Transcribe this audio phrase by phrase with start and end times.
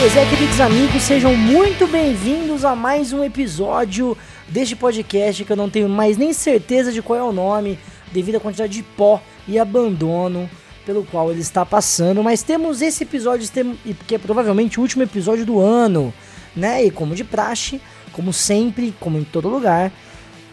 [0.00, 5.56] Pois é, queridos amigos, sejam muito bem-vindos a mais um episódio deste podcast que eu
[5.56, 7.76] não tenho mais nem certeza de qual é o nome,
[8.12, 10.48] devido à quantidade de pó e abandono
[10.86, 12.22] pelo qual ele está passando.
[12.22, 13.50] Mas temos esse episódio,
[14.06, 16.14] que é provavelmente o último episódio do ano,
[16.54, 16.84] né?
[16.84, 17.80] E como de praxe,
[18.12, 19.90] como sempre, como em todo lugar,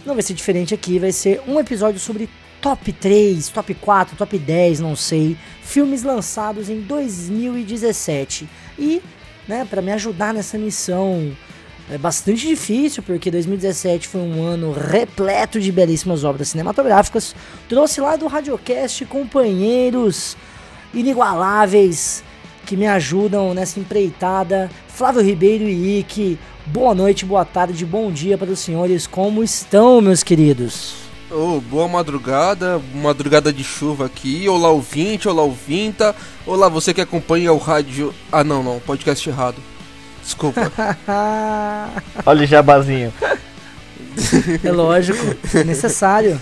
[0.04, 2.27] não vai ser diferente aqui, vai ser um episódio sobre
[2.59, 8.50] top 3, top 4, top 10, não sei, filmes lançados em 2017.
[8.80, 9.04] E,
[9.48, 11.35] né, para me ajudar nessa missão
[11.90, 17.36] é bastante difícil, porque 2017 foi um ano repleto de belíssimas obras cinematográficas.
[17.70, 20.36] Trouxe lá do Radiocast companheiros
[20.94, 22.23] inigualáveis
[22.66, 24.70] que me ajudam nessa empreitada.
[24.88, 29.05] Flávio Ribeiro e Ike, boa noite, boa tarde, bom dia para os senhores.
[29.05, 31.05] Como estão, meus queridos?
[31.31, 34.47] Oh, boa madrugada, madrugada de chuva aqui.
[34.47, 36.16] Olá, ouvinte, olá, ouvinta.
[36.45, 38.13] Olá, você que acompanha o rádio.
[38.31, 39.57] Ah, não, não, podcast errado.
[40.23, 40.71] Desculpa.
[42.25, 43.11] Olha o jabazinho.
[44.63, 46.39] É lógico, é necessário.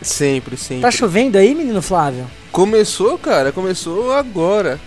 [0.00, 0.82] Sempre, sempre.
[0.82, 2.26] Tá chovendo aí, menino Flávio?
[2.50, 4.80] Começou, cara, começou agora.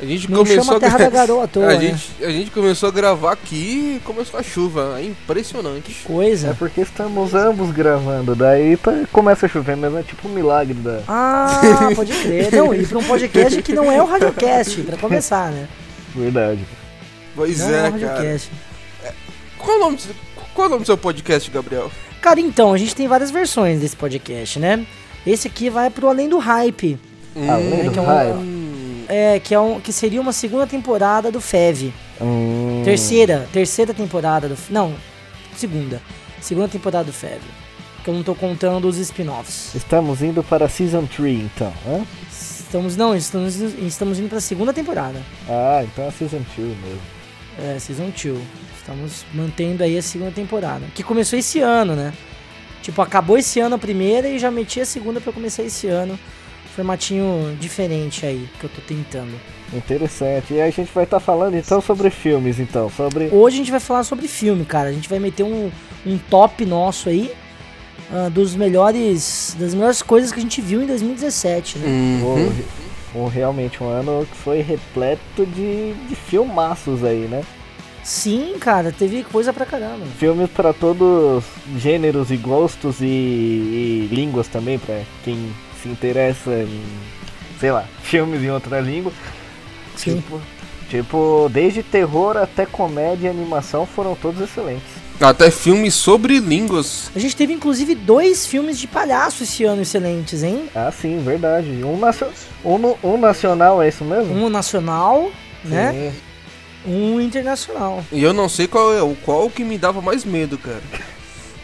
[0.00, 1.80] A gente Não começou chama a terra da garoa à toa, a, né?
[1.80, 4.94] gente, a gente começou a gravar aqui e começou a chuva.
[5.00, 5.96] É impressionante.
[6.04, 6.54] É Coisa.
[6.56, 11.00] porque estamos ambos gravando, daí tá- começa a chover, mas é tipo um milagre da.
[11.08, 11.60] Ah,
[11.96, 12.52] pode crer.
[12.52, 15.66] Não, e pra um podcast que não é o Radiocast, pra começar, né?
[16.14, 16.60] Verdade.
[17.34, 17.90] Pois Não é, é, o cara.
[17.90, 18.50] Radiocast.
[19.58, 20.14] Qual o, nome, do-
[20.54, 21.90] qual o nome do seu podcast, Gabriel?
[22.20, 24.86] Cara, então, a gente tem várias versões desse podcast, né?
[25.26, 26.98] Esse aqui vai pro Além do Hype.
[27.36, 28.57] Além do que é um- hype.
[29.08, 31.92] É, que, é um, que seria uma segunda temporada do FEV.
[32.20, 34.56] Hum, Terceira, terceira temporada do.
[34.70, 34.94] Não,
[35.56, 36.02] segunda.
[36.40, 37.40] Segunda temporada do FEV.
[38.04, 39.74] Que eu não tô contando os spin-offs.
[39.74, 42.04] Estamos indo para a Season 3 então, hã?
[42.30, 45.20] Estamos, não, estamos, estamos indo pra segunda temporada.
[45.48, 47.00] Ah, então é a Season 2 mesmo.
[47.58, 48.38] É, Season 2.
[48.78, 50.84] Estamos mantendo aí a segunda temporada.
[50.94, 52.12] Que começou esse ano, né?
[52.82, 56.18] Tipo, acabou esse ano a primeira e já meti a segunda pra começar esse ano.
[56.82, 59.32] Formatinho diferente aí, que eu tô tentando.
[59.74, 60.54] Interessante.
[60.54, 62.88] E aí a gente vai estar falando então sobre filmes, então.
[62.88, 63.30] Sobre.
[63.32, 64.88] Hoje a gente vai falar sobre filme, cara.
[64.88, 65.72] A gente vai meter um,
[66.06, 67.32] um top nosso aí.
[68.12, 69.56] ah, dos melhores.
[69.58, 71.86] Das melhores coisas que a gente viu em 2017, né?
[71.88, 72.52] uhum.
[73.16, 77.42] Um, um- realmente um ano que foi repleto de, de filmaços aí, né?
[78.04, 80.06] Sim, cara, teve coisa pra caramba.
[80.16, 81.42] Filmes para todos
[81.76, 85.50] gêneros e gostos e, e línguas também, pra quem
[85.82, 86.82] se interessa em,
[87.60, 89.12] sei lá, filmes em outra língua.
[89.96, 90.16] Sim.
[90.16, 90.40] Tipo,
[90.88, 94.86] tipo, desde terror até comédia e animação foram todos excelentes.
[95.20, 97.10] Até filmes sobre línguas.
[97.14, 100.68] A gente teve inclusive dois filmes de palhaço esse ano excelentes, hein?
[100.72, 101.82] Ah, sim, verdade.
[101.82, 102.28] Um, nacio-
[102.64, 104.32] um, um nacional, é isso mesmo?
[104.32, 105.28] Um nacional,
[105.64, 106.12] né?
[106.12, 106.92] Sim.
[106.92, 108.04] Um internacional.
[108.12, 110.80] E eu não sei qual é o qual que me dava mais medo, cara.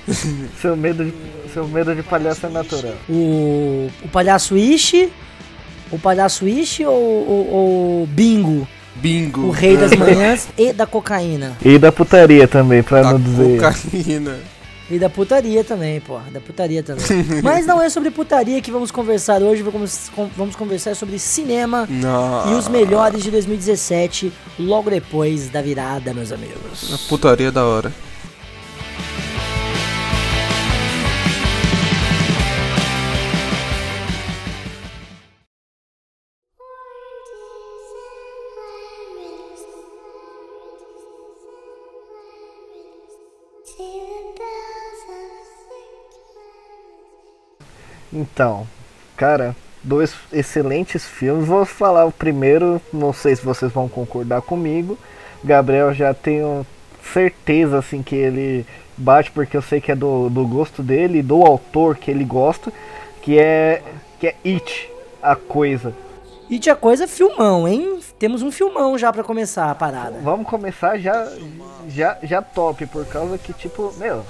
[0.61, 1.13] Seu medo de,
[1.55, 2.95] seu medo de palhaço é natural.
[3.09, 5.11] O, o palhaço Ishi,
[5.91, 8.67] o palhaço Ishi ou o Bingo,
[8.97, 9.43] Bingo.
[9.47, 11.57] o rei das manhãs e da cocaína.
[11.65, 13.61] E da putaria também, pra Da não dizer.
[13.61, 14.37] cocaína.
[14.91, 16.19] E da putaria também, pô.
[16.31, 17.05] Da putaria também.
[17.43, 19.63] Mas não é sobre putaria que vamos conversar hoje.
[19.63, 22.53] Vamos, con- vamos conversar sobre cinema Não.
[22.53, 26.93] e os melhores de 2017, logo depois da virada, meus amigos.
[26.93, 27.91] A putaria da hora.
[48.15, 48.67] Então,
[49.17, 51.47] cara, dois excelentes filmes.
[51.47, 54.97] Vou falar o primeiro, não sei se vocês vão concordar comigo.
[55.43, 56.65] Gabriel já tenho
[57.13, 58.65] certeza assim que ele
[58.97, 62.73] bate porque eu sei que é do, do gosto dele, do autor que ele gosta,
[63.21, 63.83] que é
[64.19, 64.91] que é It,
[65.23, 65.93] a coisa.
[66.49, 67.99] E tinha coisa, filmão, hein?
[68.19, 70.19] Temos um filmão já pra começar a parada.
[70.23, 71.29] Vamos começar já
[71.88, 74.25] já já top por causa que tipo, meu,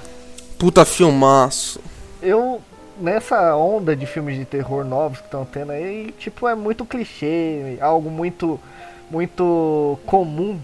[0.57, 1.79] Puta filmaço.
[2.21, 2.61] eu
[2.99, 7.77] nessa onda de filmes de terror novos que estão tendo aí, tipo, é muito clichê,
[7.81, 8.59] algo muito
[9.09, 10.59] muito comum,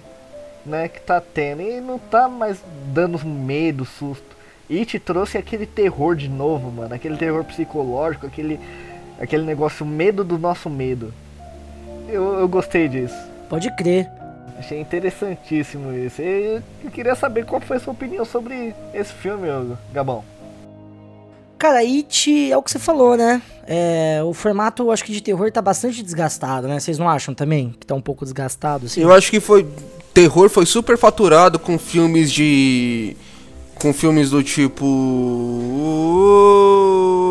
[0.66, 4.36] né, que tá tendo e não tá mais dando medo, susto.
[4.70, 8.60] E te trouxe aquele terror de novo, mano, aquele terror psicológico, aquele
[9.20, 11.14] aquele negócio medo do nosso medo.
[12.08, 13.16] Eu, eu gostei disso.
[13.48, 14.10] Pode crer.
[14.58, 16.22] Achei interessantíssimo isso.
[16.22, 19.48] E eu queria saber qual foi a sua opinião sobre esse filme,
[19.94, 20.24] Gabão.
[21.62, 23.40] Cara, It é o que você falou, né?
[23.68, 26.80] É, o formato, acho que de terror tá bastante desgastado, né?
[26.80, 27.76] Vocês não acham também?
[27.80, 29.00] Que tá um pouco desgastado, assim?
[29.00, 29.68] Eu acho que foi.
[30.12, 33.16] Terror foi super faturado com filmes de.
[33.76, 34.84] Com filmes do tipo.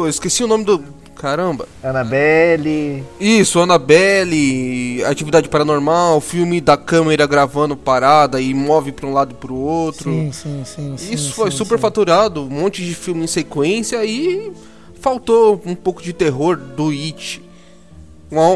[0.04, 0.99] Eu esqueci o nome do.
[1.20, 1.68] Caramba.
[1.84, 3.04] Annabelle.
[3.20, 9.34] Isso, Annabelle, Atividade Paranormal, filme da câmera gravando parada e move pra um lado e
[9.34, 10.10] pro outro.
[10.10, 10.96] Sim, sim, sim.
[10.96, 11.82] sim, Isso foi sim, super sim.
[11.82, 14.50] faturado, um monte de filme em sequência e
[14.98, 17.42] faltou um pouco de terror do It.
[18.30, 18.46] Uma,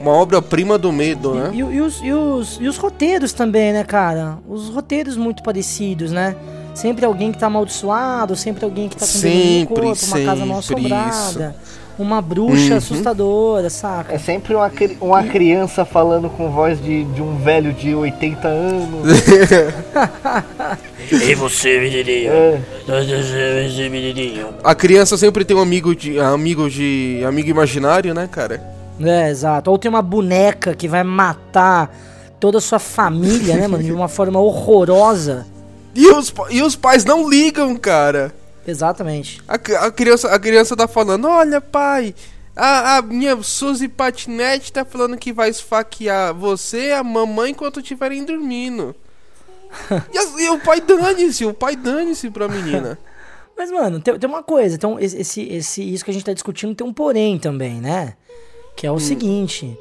[0.00, 1.50] uma obra-prima do medo, né?
[1.52, 4.38] E, e os, e, os, e os roteiros também, né, cara?
[4.48, 6.36] Os roteiros muito parecidos, né?
[6.74, 10.58] Sempre alguém que tá amaldiçoado, sempre alguém que tá com Sempre, corpo, uma casa mal
[10.60, 11.56] assombrada,
[11.98, 12.76] uma bruxa Uhum.
[12.78, 14.14] assustadora, saca?
[14.14, 18.46] É sempre uma, cri- uma criança falando com voz de, de um velho de 80
[18.48, 19.08] anos.
[21.10, 22.30] Ei você, menininho.
[22.32, 24.48] É, Você, menininho.
[24.62, 26.18] A criança sempre tem um amigo de.
[26.20, 27.22] amigo de.
[27.26, 28.62] amigo imaginário, né, cara?
[29.00, 29.70] É, exato.
[29.70, 31.94] Ou tem uma boneca que vai matar
[32.38, 33.82] toda a sua família, né, mano?
[33.82, 35.46] De uma forma horrorosa.
[35.94, 38.32] E os, e os pais não ligam, cara.
[38.68, 39.40] Exatamente.
[39.48, 42.14] A, a criança, a criança tá falando, olha pai,
[42.54, 47.80] a, a minha Suzy Patinete tá falando que vai esfaquear você e a mamãe enquanto
[47.80, 48.94] estiverem dormindo.
[50.12, 52.98] e, as- e o pai dane-se, o pai dane-se pra menina.
[53.56, 54.74] Mas, mano, tem, tem uma coisa.
[54.76, 58.14] Então, esse, esse, isso que a gente tá discutindo tem um porém também, né?
[58.76, 59.76] Que é o seguinte.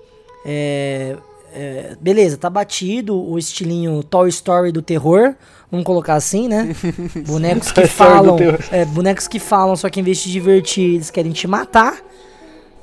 [0.45, 1.15] É,
[1.53, 5.35] é, beleza, tá batido o estilinho Toy Story do terror.
[5.69, 6.75] Vamos colocar assim, né?
[7.27, 8.37] Bonecos que falam.
[8.71, 11.97] É, bonecos que falam, só que em vez de te divertir, eles querem te matar.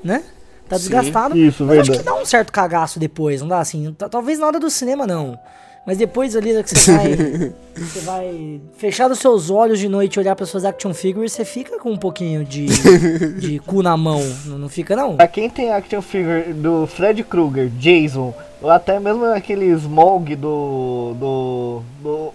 [0.03, 0.23] Né?
[0.67, 0.83] Tá Sim.
[0.83, 1.37] desgastado.
[1.37, 2.15] Isso, mas acho que verdade.
[2.17, 3.95] dá um certo cagaço depois, não dá assim?
[4.09, 5.37] Talvez na hora do cinema não.
[5.85, 7.15] Mas depois ali que você vai.
[7.77, 11.45] você vai fechar os seus olhos de noite e olhar para suas action figures, você
[11.45, 12.65] fica com um pouquinho de,
[13.39, 14.19] de cu na mão.
[14.45, 15.15] Não, não fica, não?
[15.17, 21.15] pra quem tem action figure do Fred Krueger, Jason, ou até mesmo aquele Smog do.
[21.19, 21.81] do.
[22.01, 22.33] do.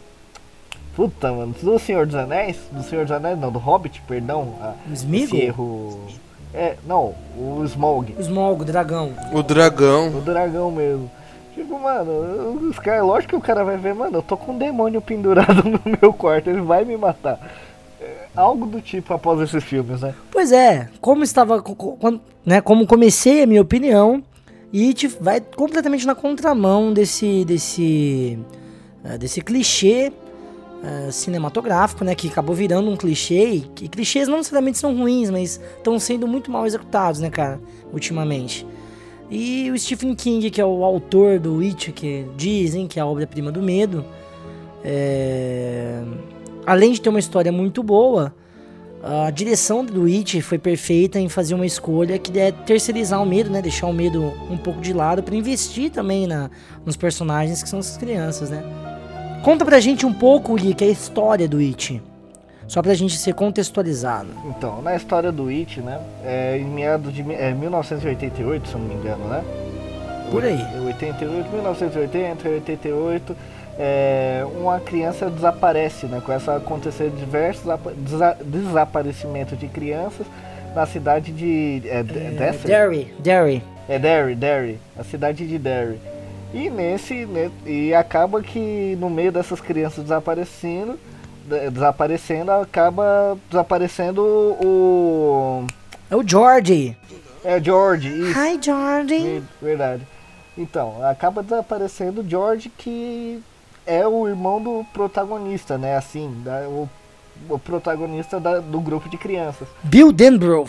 [0.95, 2.57] Puta, mano, do Senhor dos Anéis?
[2.71, 4.55] Do Senhor dos Anéis, não, do Hobbit, perdão.
[4.89, 5.39] O esse Smeagol?
[5.39, 6.01] erro.
[6.53, 8.15] É, não, o Smog.
[8.19, 9.13] O Smog, o dragão.
[9.33, 10.09] O dragão.
[10.09, 11.11] O dragão mesmo.
[11.61, 14.59] Tipo, mano, os caras, lógico que o cara vai ver, mano, eu tô com um
[14.59, 17.39] demônio pendurado no meu quarto, ele vai me matar.
[18.01, 20.15] É, algo do tipo após esses filmes, né?
[20.31, 21.63] Pois é, como estava.
[22.47, 24.23] Né, como comecei a minha opinião,
[24.73, 27.45] It vai completamente na contramão desse.
[27.45, 28.39] desse.
[29.05, 30.11] eh, desse clichê
[30.83, 32.15] eh, cinematográfico, né?
[32.15, 33.65] Que acabou virando um clichê.
[33.83, 37.61] E, clichês não necessariamente são ruins, mas estão sendo muito mal executados, né, cara?
[37.93, 38.67] Ultimamente.
[39.31, 43.07] E o Stephen King, que é o autor do It, que dizem que é a
[43.07, 44.05] obra-prima do medo,
[44.85, 46.03] é,
[46.67, 48.35] além de ter uma história muito boa,
[49.03, 53.49] a direção do It foi perfeita em fazer uma escolha que é terceirizar o medo,
[53.49, 53.63] né?
[53.63, 56.51] Deixar o medo um pouco de lado para investir também na,
[56.85, 58.63] nos personagens que são essas crianças, né?
[59.43, 62.03] Conta pra gente um pouco, Gui, que é a história do It.
[62.71, 64.29] Só pra gente ser contextualizado.
[64.45, 66.01] Então, na história do It, né?
[66.25, 69.43] É, em meados de é, 1988, se eu não me engano, né?
[70.31, 70.65] Por aí.
[70.87, 73.37] 88, 1980, 88,
[73.77, 76.23] é, uma criança desaparece, né?
[76.25, 77.65] Começa a acontecer diversos
[77.97, 80.25] desa- desaparecimentos de crianças
[80.73, 81.83] na cidade de.
[81.87, 82.53] É, É?
[82.69, 83.63] Derry, Derry.
[83.89, 85.99] É Derry, Derry, a cidade de Derry.
[86.55, 91.01] E nesse, ne- e acaba que no meio dessas crianças desaparecendo, de-
[91.71, 95.67] desaparecendo, acaba desaparecendo o
[96.11, 96.97] É o George.
[97.45, 99.19] é o George, isso, Hi, George.
[99.19, 100.07] ver- verdade.
[100.59, 103.41] Então, acaba desaparecendo o George que
[103.87, 105.97] é o irmão do protagonista, né?
[105.97, 106.89] Assim, da- o,
[107.49, 109.67] o protagonista da- do grupo de crianças.
[109.83, 110.69] Bill Denbrough.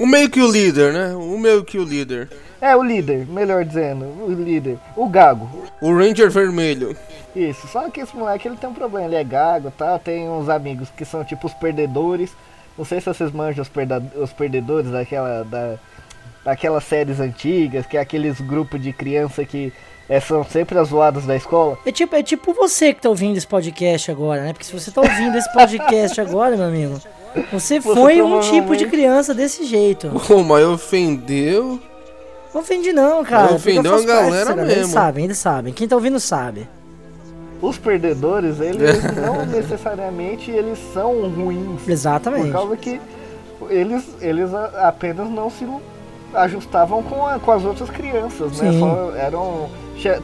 [0.00, 1.14] O meio que o líder, né?
[1.14, 2.28] O meio que o líder.
[2.60, 5.48] É o líder, melhor dizendo, o líder, o Gago.
[5.80, 6.96] O Ranger Vermelho.
[7.36, 9.98] Isso, só que esse moleque ele tem um problema, ele é gago, tá?
[9.98, 12.30] Tem uns amigos que são tipo os perdedores.
[12.76, 15.76] Não sei se vocês manjam os, perda- os perdedores daquela da,
[16.44, 19.72] daquelas séries antigas, que é aqueles grupos de criança que
[20.08, 21.78] é, são sempre as zoadas da escola.
[21.86, 24.52] É tipo, é tipo você que tá ouvindo esse podcast agora, né?
[24.52, 27.00] Porque se você tá ouvindo esse podcast agora, meu amigo,
[27.52, 30.08] você foi um tipo de criança desse jeito.
[30.26, 31.78] Pô, mas ofendeu.
[32.52, 33.54] Não ofende não, cara.
[33.54, 34.92] Ofendeu a parte galera dessa Eles mesmo.
[34.92, 35.72] sabem, eles sabem.
[35.72, 36.68] Quem tá ouvindo sabe.
[37.62, 41.80] Os perdedores, eles não necessariamente eles são ruins.
[41.82, 42.50] Por Exatamente.
[42.50, 43.00] causa que
[43.68, 45.66] eles, eles apenas não se
[46.34, 48.72] ajustavam com, a- com as outras crianças, né?
[48.72, 48.80] Sim.
[48.80, 49.68] Só eram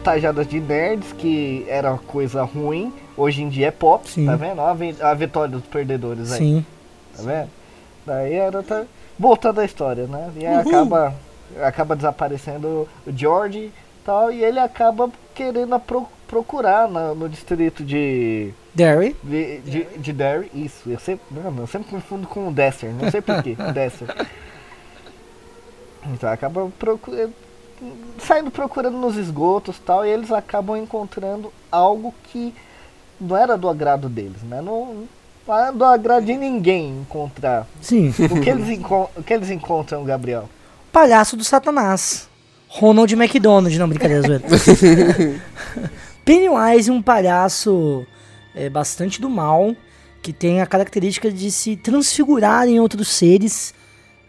[0.03, 2.93] tajadas de nerds, que era coisa ruim.
[3.17, 4.27] Hoje em dia é pop, Sim.
[4.27, 4.61] tá vendo?
[4.61, 6.67] Olha a vitória dos perdedores aí, Sim.
[7.17, 7.51] Tá vendo?
[8.07, 8.85] Daí era tá
[9.19, 10.31] voltando à história, né?
[10.37, 10.69] E aí Uhul.
[10.69, 11.15] acaba
[11.63, 13.73] acaba desaparecendo o George e
[14.05, 19.17] tal e ele acaba querendo a pro- procurar na- no distrito de Derry.
[19.23, 20.91] de, de, de Derry, isso.
[20.91, 24.09] Eu sempre, mano, eu sempre confundo com o Desser, não sei porquê, Desser.
[26.13, 27.33] Então acaba procurando,
[28.19, 32.55] saindo procurando nos esgotos e tal, e eles acabam encontrando algo que
[33.21, 34.61] não era do agrado deles, né?
[34.61, 35.05] Não,
[35.47, 37.67] não era do agrado de ninguém encontrar.
[37.81, 38.09] Sim.
[38.31, 40.49] O que eles, encon- o que eles encontram, Gabriel?
[40.93, 42.29] Palhaço do Satanás.
[42.69, 44.45] Ronald McDonald, não, brincadeira, zoeira.
[46.25, 48.05] Pennywise é um palhaço
[48.55, 49.75] é, bastante do mal,
[50.23, 53.73] que tem a característica de se transfigurar em outros seres.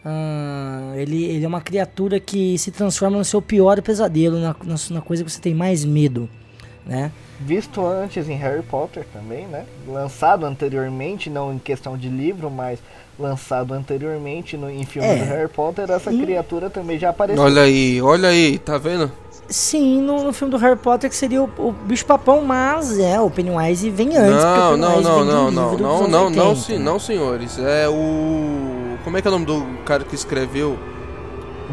[0.06, 4.76] Ah, ele, ele é uma criatura que se transforma no seu pior pesadelo, na, na,
[4.92, 6.30] na coisa que você tem mais medo,
[6.86, 7.12] né?
[7.40, 9.66] Visto antes em Harry Potter também, né?
[9.88, 12.80] Lançado anteriormente, não em questão de livro, mas
[13.20, 15.16] lançado anteriormente no, em filme É.
[15.18, 17.44] do Harry Potter, essa E- criatura também já apareceu.
[17.44, 19.12] Olha aí, olha aí, tá vendo?
[19.50, 23.20] Sim, no, no filme do Harry Potter que seria o, o bicho papão, mas é,
[23.22, 26.80] o Pennywise vem antes, Não, não, não, não, não, não, não, não, 80, sim, né?
[26.80, 27.58] não, senhores.
[27.60, 28.98] É o.
[29.04, 30.78] Como é que é o nome do cara que escreveu?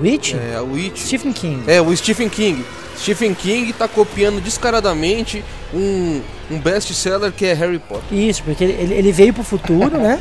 [0.01, 0.35] Witch?
[0.35, 1.01] É, o It.
[1.01, 1.63] Stephen King.
[1.67, 2.65] É, o Stephen King.
[2.99, 6.21] Stephen King tá copiando descaradamente um,
[6.51, 8.17] um best-seller que é Harry Potter.
[8.17, 10.21] Isso, porque ele, ele- veio pro futuro, né?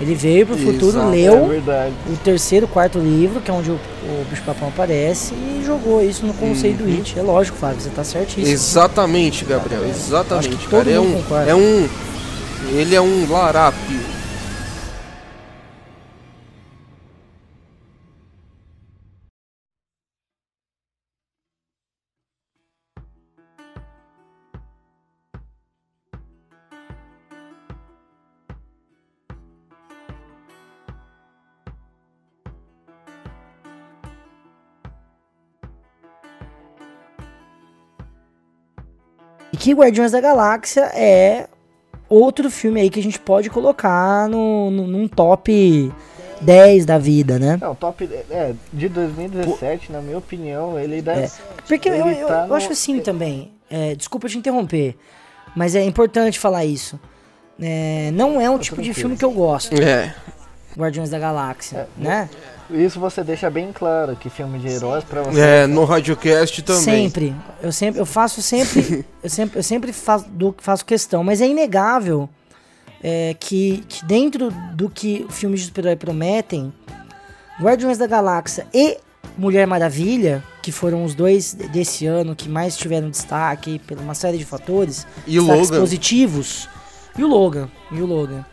[0.00, 1.08] Ele veio pro futuro, Exato.
[1.08, 1.92] É leu verdade.
[2.10, 6.24] o terceiro, quarto livro, que é onde o, o bicho papão aparece, e jogou isso
[6.24, 6.90] no conceito Uhum.
[6.90, 7.18] do It.
[7.18, 8.46] É lógico, Fábio, você tá certíssimo.
[8.46, 10.90] Exatamente, Gabriel, exatamente, que todo cara.
[10.90, 11.50] É um, concorda.
[11.50, 11.88] é um.
[12.72, 14.00] Ele é um larápio.
[39.52, 41.48] E que Guardiões da Galáxia é
[42.08, 45.92] outro filme aí que a gente pode colocar no, no- num top
[46.40, 47.58] 10 da vida, né?
[47.60, 48.08] Não, top.
[48.30, 51.22] É, de 2017, na minha opinião, ele deve.
[51.24, 51.30] É,
[51.66, 53.52] Porque eu, Ele eu- tá eu no- acho assim também.
[53.70, 54.96] é, desculpa te interromper,
[55.54, 56.98] mas é importante falar isso.
[57.60, 60.14] É, não é um tipo de filme que eu gosto, É.
[60.78, 62.30] Guardiões da Galáxia, né?
[62.72, 65.40] Isso você deixa bem claro que filme de heróis pra você.
[65.40, 66.82] É, no Radiocast também.
[66.82, 67.34] Sempre.
[67.62, 71.46] Eu sempre, eu faço sempre, eu sempre, eu sempre faço, do- faço questão, mas é
[71.48, 72.28] inegável
[73.02, 76.72] é, que, que dentro do que filmes de super-herói prometem,
[77.60, 78.98] Guardiões da Galáxia e
[79.36, 84.38] Mulher Maravilha, que foram os dois desse ano que mais tiveram destaque por uma série
[84.38, 85.80] de fatores, E o destaques Logan.
[85.80, 86.68] positivos,
[87.18, 88.44] e o Logan, e o Logan.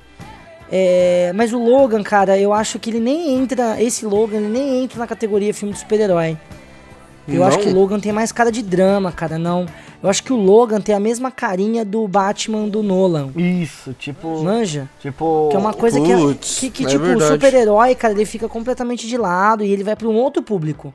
[0.72, 4.84] É, mas o Logan, cara, eu acho que ele nem entra, esse Logan, ele nem
[4.84, 6.38] entra na categoria filme de super-herói.
[7.28, 7.64] Eu acho Não?
[7.66, 9.66] que o Logan tem mais cara de drama, cara, não.
[10.02, 13.32] Eu acho que o Logan tem a mesma carinha do Batman do Nolan.
[13.36, 14.44] Isso, tipo.
[14.44, 14.88] Manja?
[15.02, 15.50] Tipo.
[15.50, 18.48] Que é uma coisa que, Putz, que, que, é tipo, o super-herói, cara, ele fica
[18.48, 20.94] completamente de lado e ele vai pra um outro público.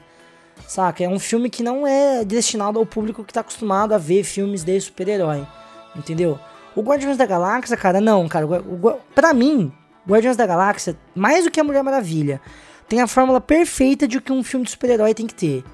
[0.66, 1.04] Saca?
[1.04, 4.64] É um filme que não é destinado ao público que tá acostumado a ver filmes
[4.64, 5.46] de super-herói.
[5.94, 6.38] Entendeu?
[6.74, 8.46] O Guardiões da Galáxia, cara, não, cara.
[8.46, 9.72] O, o, pra mim,
[10.08, 12.40] Guardiões da Galáxia, mais do que a Mulher Maravilha,
[12.88, 15.64] tem a fórmula perfeita de o que um filme de super-herói tem que ter.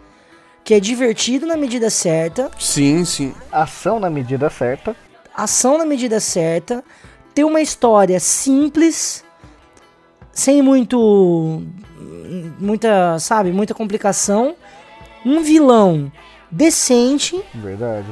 [0.65, 3.35] Que é divertido na medida certa, Sim, sim.
[3.51, 4.95] Ação na medida certa.
[5.35, 6.85] ação na medida certa,
[7.35, 9.25] ter uma história simples,
[10.33, 11.63] sem muito.
[12.59, 14.55] muita, sabe, muita complicação,
[15.25, 16.13] um vilão
[16.51, 18.07] decente Verdade.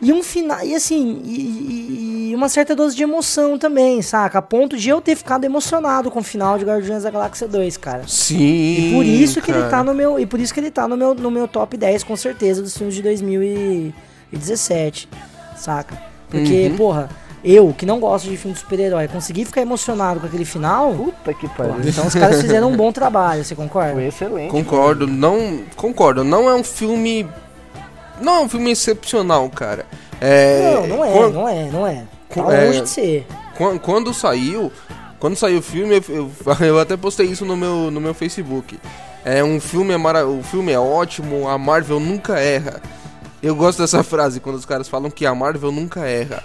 [0.00, 0.62] E um final.
[0.64, 4.38] E assim, e, e- uma certa dose de emoção também, saca?
[4.38, 7.76] A ponto de eu ter ficado emocionado com o final de Guardiões da Galáxia 2,
[7.76, 8.04] cara.
[8.06, 8.38] Sim.
[8.38, 10.18] E por isso que ele tá no meu.
[10.18, 12.76] E por isso que ele tá no meu, no meu top 10, com certeza, dos
[12.76, 15.08] filmes de 2017.
[15.56, 16.00] Saca?
[16.30, 16.76] Porque, Uhum.
[16.76, 17.08] porra,
[17.44, 20.94] eu que não gosto de filme de super-herói, consegui ficar emocionado com aquele final.
[20.94, 21.74] Puta que pariu.
[21.84, 23.94] então os caras fizeram um bom trabalho, você concorda?
[23.94, 24.50] Foi excelente.
[24.50, 25.60] Concordo, não.
[25.76, 27.26] Concordo, não é um filme.
[28.20, 29.86] Não é um filme excepcional, cara.
[30.20, 31.94] É, Não, não é, quan- não é, não é.
[32.28, 33.26] Tá quan- é, longe de ser.
[33.56, 34.70] quan- Quando saiu.
[35.18, 38.78] Quando saiu o filme, eu, eu, eu até postei isso no meu, no meu Facebook.
[39.24, 42.80] É um filme é mara, o filme é ótimo, a Marvel nunca erra.
[43.42, 46.42] Eu gosto dessa frase quando os caras falam que a Marvel nunca erra.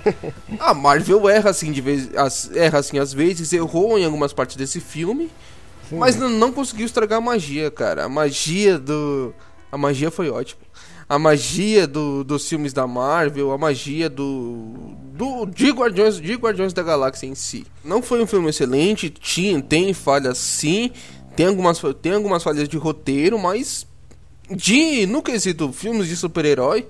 [0.59, 4.55] A Marvel erra assim de vez, as- erra assim às vezes, errou em algumas partes
[4.57, 5.29] desse filme,
[5.89, 5.97] Sim.
[5.97, 8.05] mas não, não conseguiu estragar a magia, cara.
[8.05, 9.33] A magia do
[9.71, 10.61] a magia foi ótima.
[11.07, 16.73] A magia do, dos filmes da Marvel, a magia do do de Guardiões, de Guardiões
[16.73, 17.65] da Galáxia em si.
[17.83, 20.91] Não foi um filme excelente, tinha, tem falhas sim,
[21.35, 23.87] tem algumas, tem algumas falhas de roteiro, mas
[24.49, 26.85] de no quesito filmes de super-herói,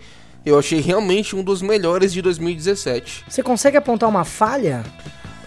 [0.45, 3.25] eu achei realmente um dos melhores de 2017.
[3.27, 4.83] Você consegue apontar uma falha?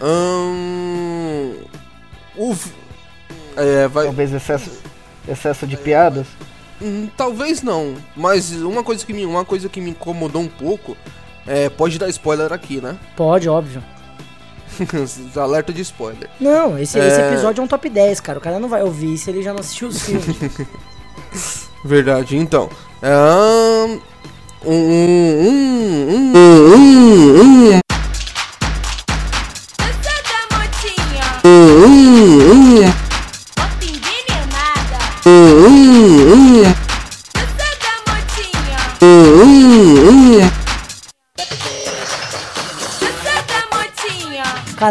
[0.01, 1.53] Ahn,
[2.35, 2.55] o
[3.55, 4.71] é, vai, Talvez excesso,
[5.27, 6.27] excesso de piadas.
[6.81, 10.95] Hum, Talvez não, mas uma coisa que me, uma coisa que me incomodou um pouco
[11.45, 12.97] é, pode dar spoiler aqui, né?
[13.15, 13.83] Pode, óbvio.
[15.35, 16.29] Alerta de spoiler.
[16.39, 17.31] Não, esse, esse É.
[17.31, 18.37] episódio é um top 10, cara.
[18.39, 20.37] O cara não vai ouvir se ele já não assistiu os filmes.
[21.83, 22.69] Verdade, então.
[23.03, 23.99] um,
[24.65, 27.79] um, um, um, um, um,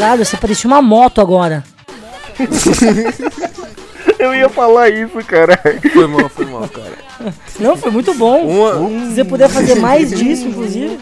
[0.09, 1.63] Caralho, você parecia uma moto agora.
[4.19, 5.61] Eu ia falar isso, cara.
[5.93, 6.97] Foi mal, foi mal, cara.
[7.61, 8.47] Não, foi muito bom.
[8.47, 10.99] Uma, Se você puder fazer mais disso, inclusive.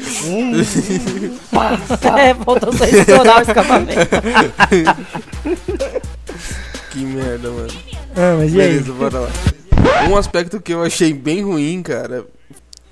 [2.18, 4.08] é, faltou só estourar o escapamento.
[6.92, 7.68] que merda, mano.
[8.16, 8.68] Ah, mas e aí?
[8.68, 9.28] Beleza, bora lá.
[10.08, 12.24] Um aspecto que eu achei bem ruim, cara,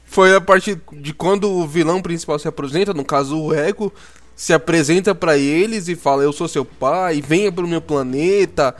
[0.05, 3.91] foi a parte de quando o vilão principal se apresenta, no caso o Ego,
[4.39, 8.73] se apresenta pra eles e fala: Eu sou seu pai, venha pro meu planeta,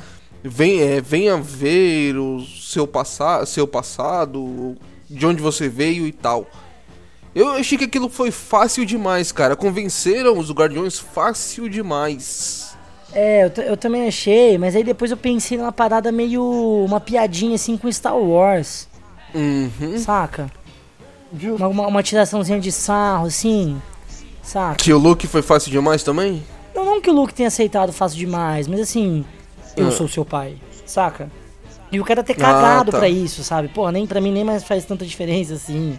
[0.43, 4.77] vem, é, venha ver o seu, passa seu passado,
[5.11, 6.47] de onde você veio e tal.
[7.35, 9.57] Eu achei que aquilo foi fácil demais, cara.
[9.57, 12.77] Convenceram os Guardiões fácil demais.
[13.13, 16.41] É, eu, eu também achei, mas aí depois eu pensei numa parada meio.
[16.87, 18.89] uma piadinha assim com Star Wars,
[19.35, 19.99] Uhum.
[19.99, 20.51] saca?
[21.33, 23.81] Uma, uma, uma tiraçãozinha de sarro, assim,
[24.49, 24.77] saca?
[24.77, 26.43] Que o Luke foi fácil demais também?
[26.75, 29.25] Não, não que o Luke tenha aceitado fácil demais, mas assim,
[29.77, 29.91] eu Ah.
[29.93, 31.31] sou seu pai, saca?
[31.91, 32.99] E o cara ter cagado tá.
[32.99, 33.69] pra isso, sabe?
[33.69, 35.99] Pô, nem pra mim nem mais faz tanta diferença assim,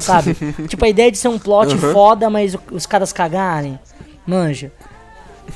[0.00, 0.36] sabe?
[0.68, 1.92] tipo, a ideia de ser um plot Aham.
[1.92, 3.78] foda, mas os caras cagarem,
[4.26, 4.72] manja.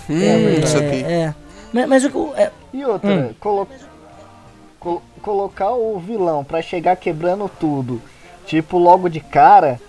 [0.09, 1.05] Hum, é, isso aqui.
[1.05, 1.35] é.
[1.73, 2.33] Mas, mas o.
[2.37, 3.35] É, E outra, Hum.
[3.39, 3.69] colo-
[4.81, 8.01] col- colocar o vilão pra chegar quebrando tudo,
[8.47, 9.81] tipo, logo de cara.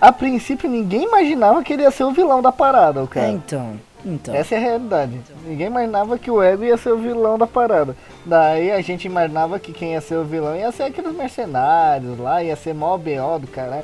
[0.00, 3.28] A princípio ninguém imaginava que ele ia ser o vilão da parada, o é, cara.
[3.28, 3.80] então.
[4.06, 4.32] Então.
[4.32, 5.20] Essa é a realidade.
[5.44, 7.96] Ninguém imaginava que o Ego ia ser o vilão da parada.
[8.24, 12.42] Daí a gente imaginava que quem ia ser o vilão ia ser aqueles mercenários lá,
[12.42, 13.82] ia ser mó BO do caralho.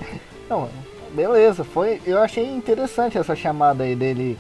[0.49, 0.69] Não,
[1.13, 2.01] beleza, foi.
[2.07, 4.39] Eu achei interessante essa chamada aí dele.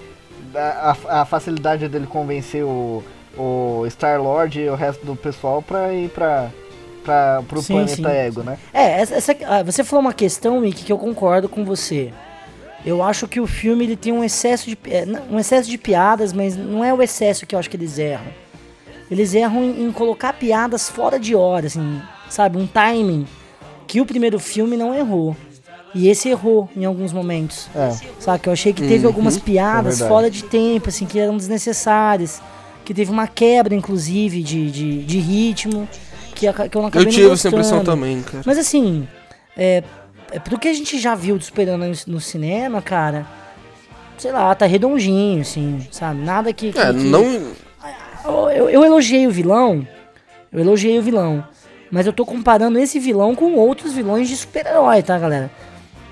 [0.55, 3.03] A, a- a facilidade dele convencer o,
[3.37, 6.51] o Star Lord e o resto do pessoal pra ir pra,
[7.49, 8.07] pro Sim, planeta sim.
[8.07, 8.59] Ego, né?
[8.73, 12.13] É, essa, essa- ah, você falou uma questão, Mickey, que eu concordo com você.
[12.85, 16.33] Eu acho que o filme ele tem um excesso de é, um excesso de piadas,
[16.33, 18.27] mas não é o excesso que eu acho que eles erram.
[19.11, 23.27] Eles erram em, em colocar piadas fora de hora, assim, sabe, um timing
[23.87, 25.37] que o primeiro filme não errou.
[25.95, 27.69] E esse errou em alguns momentos.
[27.75, 27.97] É.
[28.19, 30.09] Sabe, que eu achei que teve algumas piadas verdade.
[30.09, 32.43] fora de tempo, assim, que eram desnecessárias.
[32.85, 35.89] Que teve uma quebra, inclusive, de, de, de ritmo,
[36.35, 38.43] que, que eu não acabei Eu tive essa impressão também, cara.
[38.45, 39.07] Mas assim,
[39.57, 39.83] é,
[40.33, 43.27] é pro que a gente já viu do Super-Herói no, no cinema, cara,
[44.19, 46.21] sei lá, tá redondinho, assim, sabe?
[46.21, 46.73] Nada que.
[46.73, 47.25] que- É, que- não.
[48.25, 49.87] Eu, eu- eu elogiei o vilão,
[50.51, 51.45] eu elogiei o vilão,
[51.91, 55.51] mas eu tô comparando esse vilão com outros vilões de super-herói, tá, galera?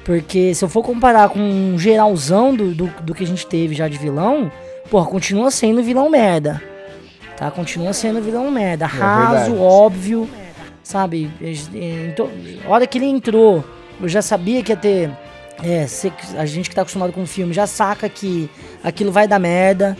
[0.05, 3.75] Porque se eu for comparar com um geralzão do, do, do que a gente teve
[3.75, 4.51] já de vilão,
[4.91, 6.61] porra, continua sendo vilão merda.
[7.37, 7.51] Tá?
[7.51, 8.87] Continua sendo vilão merda.
[8.87, 9.57] Raso, verdade.
[9.59, 10.29] óbvio,
[10.83, 11.31] sabe?
[11.40, 12.29] É, Então,
[12.64, 13.64] a hora que ele entrou,
[14.01, 15.11] eu já sabia que ia ter.
[15.62, 18.51] É, cê- a gente que tá acostumado com o filme já saca que
[18.83, 19.97] aquilo vai dar merda,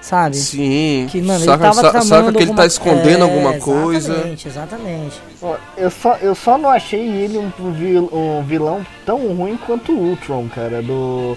[0.00, 0.36] sabe?
[0.36, 1.06] Sim.
[1.10, 4.12] Que, mano, saca, ele tava saca que ele alguma- tá escondendo É, alguma coisa.
[4.14, 5.20] Exatamente, exatamente.
[5.42, 9.92] Ó, Eu só, eu só não achei ele um, vil- um vilão tão ruim quanto
[9.92, 11.36] o Ultron, cara, do,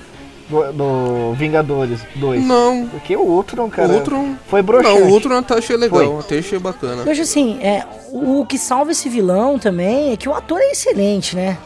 [0.49, 2.43] do, do Vingadores 2.
[2.45, 2.87] Não.
[2.87, 4.35] Porque o Ultron, cara, o Ultron.
[4.47, 4.99] foi broxante.
[4.99, 6.19] Não, o Ultron eu até achei legal, Foi.
[6.19, 7.03] até achei bacana.
[7.03, 10.71] Eu acho assim, é, o, que salva esse vilão também é que o ator é
[10.71, 11.57] excelente, né?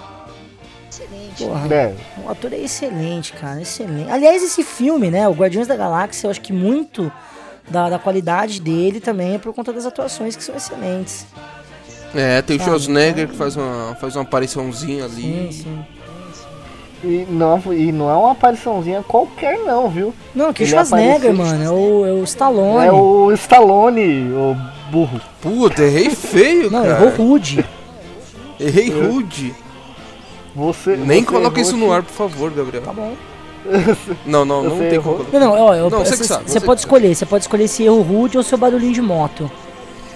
[0.90, 1.44] Excelente.
[1.44, 1.94] Porra, É,
[2.26, 4.10] o ator é excelente, cara, excelente.
[4.12, 7.12] Aliás, esse filme, né, o Guardiões da Galáxia, eu acho que muito
[7.70, 11.26] da, da qualidade dele também é por conta das atuações que são excelentes.
[12.14, 15.54] É, tem o Sabe, Schwarzenegger que faz uma, faz uma apariçãozinha Sim, ali.
[15.54, 15.86] sim.
[17.04, 20.14] E, não, e não é uma apariçãozinha qualquer não, viu?
[20.36, 22.88] Não, que Ele Schwarzenegger, apareceu- mano, é o, é o Stallone.
[22.88, 24.56] É o Stallone, o
[24.92, 25.20] burro.
[25.42, 26.94] Puta, errei feio, Não, cara.
[27.04, 27.66] errou rude.
[28.60, 29.56] Errei rude.
[30.56, 32.84] Você, Nem você coloca isso no ar, por favor, Gabriel.
[32.84, 33.14] Tá bom.
[34.26, 35.18] Não, não, não Você tem errou?
[35.18, 35.30] como.
[35.32, 36.88] Não, não, ó, eu- Não, você que você sabe, você pode sabe.
[36.94, 37.16] escolher.
[37.16, 39.50] Você pode escolher esse erro rude ou seu barulhinho de moto.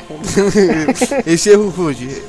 [1.25, 2.21] Esse erro rude.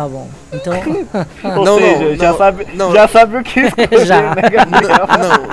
[0.00, 0.30] Tá bom.
[0.50, 0.72] Então.
[1.58, 2.92] Ou Não, seja, não, já, não, sabe, não.
[2.94, 4.34] já sabe o que escolher, Já.
[4.34, 5.06] né, Gabriel?
[5.18, 5.50] Não.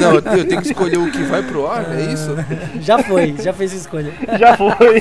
[0.00, 2.34] Não, eu tenho que escolher o que vai pro ar, é isso?
[2.80, 4.12] já foi, já fez sua escolha.
[4.38, 5.00] Já foi.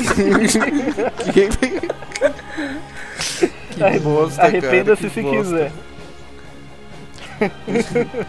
[3.73, 5.71] que bosta, cara, Arrependa-se que se bosta.
[7.39, 8.21] quiser.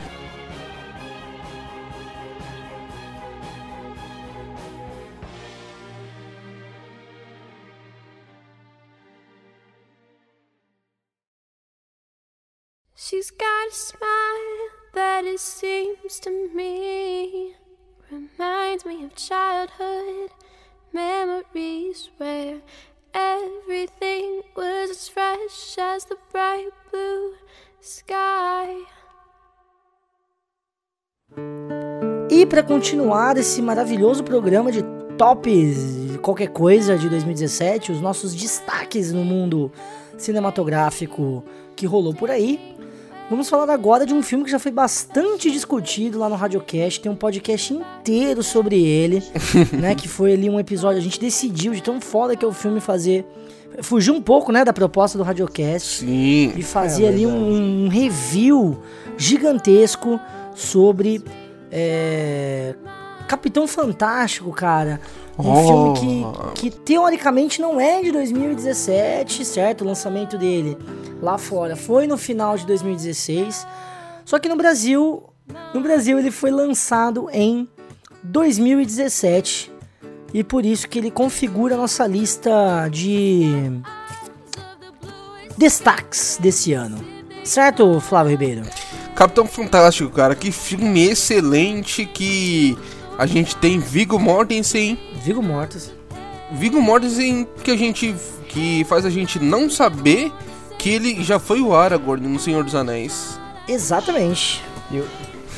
[13.07, 17.55] She's got a smile that it seems to me
[18.11, 20.31] reminds me of childhood
[20.91, 22.63] memories where
[23.13, 27.35] everything was as fresh as the bright blue
[27.83, 28.75] sky.
[32.31, 34.83] E para continuar esse maravilhoso programa de
[35.19, 39.71] tops qualquer coisa de 2017, os nossos destaques no mundo
[40.17, 41.45] cinematográfico
[41.77, 42.75] que rolou por aí,
[43.29, 47.11] vamos falar agora de um filme que já foi bastante discutido lá no Radiocast, tem
[47.11, 49.23] um podcast inteiro sobre ele,
[49.73, 52.53] né, que foi ali um episódio, a gente decidiu de tão foda que é o
[52.53, 53.27] filme fazer
[53.83, 56.53] fugir um pouco, né, da proposta do Radiocast Sim.
[56.57, 58.79] e fazer ali um, um review
[59.17, 60.21] gigantesco
[60.55, 61.23] sobre
[61.71, 62.75] é,
[63.35, 65.01] Capitão Fantástico, cara.
[65.37, 65.97] Um Oh.
[65.97, 69.81] filme que, que teoricamente não é de 2017, certo?
[69.83, 70.79] O lançamento dele
[71.21, 73.67] lá fora foi no final de 2016.
[74.25, 75.25] Só que no Brasil,
[75.75, 77.69] no Brasil ele foi lançado em
[78.23, 79.73] 2017
[80.33, 83.51] e por isso que ele configura a nossa lista de
[85.59, 87.05] destaques desse ano.
[87.43, 88.63] Certo, Flávio Ribeiro?
[89.17, 92.77] Capitão Fantástico, cara, que filme excelente que
[93.19, 94.99] a gente tem Viggo Mortensen.
[95.23, 95.93] Viggo Mortis.
[96.53, 98.15] Viggo Mortensen que a gente
[98.49, 100.33] que faz a gente não saber
[100.79, 103.39] que ele já foi o Aragorn no Senhor dos Anéis.
[103.69, 104.63] Exatamente.
[104.91, 105.07] E o,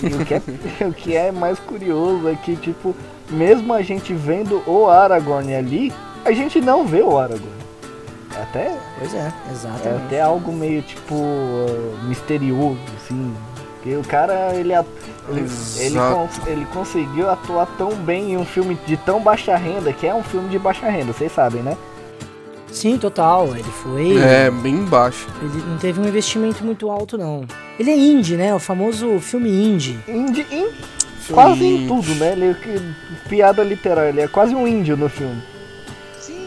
[0.03, 0.42] e o que é,
[0.87, 2.95] o que é mais curioso é que, tipo,
[3.29, 5.92] mesmo a gente vendo o Aragorn ali,
[6.25, 7.57] a gente não vê o Aragorn.
[8.37, 10.05] É Até, Pois é, é exatamente.
[10.07, 13.35] até algo meio, tipo, uh, misterioso, assim.
[13.77, 15.47] Porque o cara, ele, ele,
[15.79, 15.97] ele,
[16.47, 20.23] ele conseguiu atuar tão bem em um filme de tão baixa renda, que é um
[20.23, 21.77] filme de baixa renda, vocês sabem, né?
[22.73, 23.49] Sim, total.
[23.55, 24.19] Ele foi.
[24.19, 25.27] É, bem baixo.
[25.41, 27.45] Ele não teve um investimento muito alto, não.
[27.79, 28.55] Ele é indie, né?
[28.55, 29.99] O famoso filme indie.
[30.09, 30.69] Indi, em,
[31.31, 32.33] quase em tudo, né?
[32.33, 35.41] Ele, que- piada literal, ele é quase um índio no filme.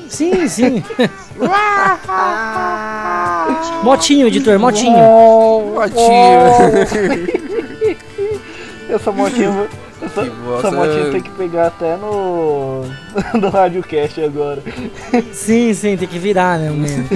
[0.09, 0.83] Sim, sim.
[3.83, 4.97] motinho, editor, motinho.
[5.75, 6.09] Batinho.
[8.89, 9.69] Essa motinha,
[10.01, 10.21] essa,
[10.57, 12.83] essa motinha tem que pegar até no,
[13.39, 14.63] no Radiocast agora.
[15.31, 16.71] Sim, sim, tem que virar, né?
[16.71, 17.07] mesmo.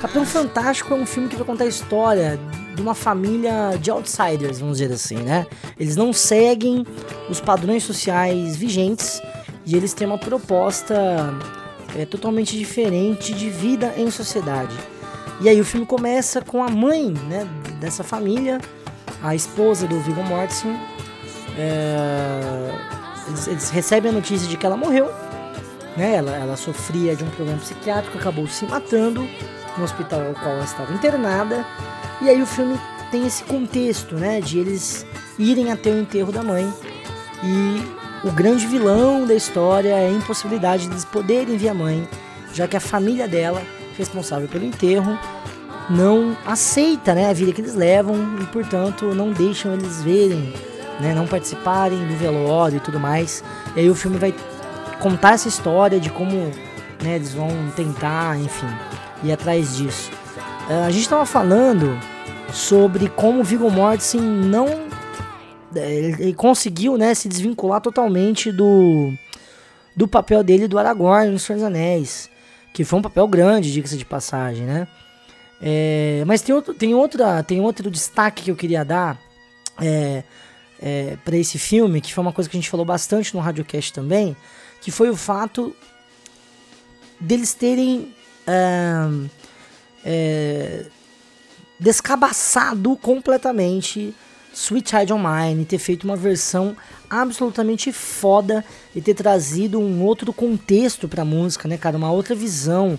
[0.00, 2.40] Capitão Fantástico é um filme que vai contar a história
[2.74, 5.46] de uma família de outsiders, vamos dizer assim, né?
[5.78, 6.86] Eles não seguem
[7.28, 9.20] os padrões sociais vigentes
[9.66, 11.34] e eles têm uma proposta
[11.98, 14.76] é, totalmente diferente de vida em sociedade.
[15.40, 17.46] E aí o filme começa com a mãe né,
[17.80, 18.60] dessa família,
[19.22, 20.76] a esposa do Viggo Mortensen.
[21.56, 22.70] É,
[23.28, 25.10] eles, eles recebem a notícia de que ela morreu
[25.98, 26.14] né?
[26.14, 29.28] Ela, ela sofria de um problema psiquiátrico, acabou se matando
[29.76, 31.66] no hospital ao qual ela estava internada.
[32.22, 32.78] E aí o filme
[33.10, 34.40] tem esse contexto, né?
[34.40, 35.04] De eles
[35.38, 36.72] irem até o enterro da mãe.
[37.42, 37.82] E
[38.24, 42.08] o grande vilão da história é a impossibilidade de eles poderem ver a mãe,
[42.52, 43.62] já que a família dela,
[43.96, 45.18] responsável pelo enterro,
[45.88, 50.52] não aceita né, a vida que eles levam e, portanto, não deixam eles verem,
[51.00, 53.42] né, não participarem do velório e tudo mais.
[53.76, 54.34] E aí o filme vai
[55.00, 56.50] contar essa história de como
[57.02, 58.68] né, eles vão tentar, enfim,
[59.22, 60.10] ir atrás disso.
[60.68, 61.98] Ah, a gente estava falando
[62.52, 64.87] sobre como Viggo Mortensen não
[65.86, 69.12] ele, ele conseguiu né, se desvincular totalmente do
[69.96, 72.30] do papel dele do Aragorn no Senhor dos Anéis,
[72.72, 74.86] que foi um papel grande, diga-se de passagem, né?
[75.60, 79.20] É, mas tem outro, tem, outra, tem outro destaque que eu queria dar
[79.80, 80.22] é,
[80.80, 83.92] é, para esse filme, que foi uma coisa que a gente falou bastante no Radiocast
[83.92, 84.36] também,
[84.80, 85.74] que foi o fato
[87.18, 88.14] deles terem
[90.04, 90.86] é,
[91.80, 94.14] descabaçado completamente
[94.58, 96.76] Sweet Child O' Mine, ter feito uma versão
[97.08, 102.98] absolutamente foda e ter trazido um outro contexto pra música, né, cara, uma outra visão